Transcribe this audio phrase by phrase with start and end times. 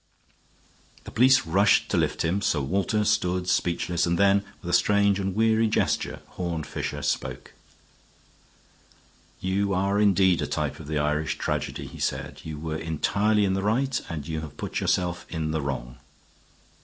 [1.03, 5.19] The police rushed to lift him; Sir Walter stood speechless; and then, with a strange
[5.19, 7.53] and weary gesture, Horne Fisher spoke.
[9.41, 12.41] "You are indeed a type of the Irish tragedy," he said.
[12.43, 15.99] "You were entirely in the right, and you have put yourself in the wrong."